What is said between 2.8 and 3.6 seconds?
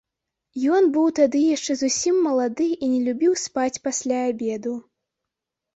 не любіў